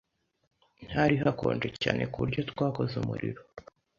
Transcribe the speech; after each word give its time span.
Hari 0.95 1.15
hakonje 1.23 1.67
cyane 1.81 2.03
kuburyo 2.11 2.41
twakoze 2.51 2.93
umuriro. 3.01 3.41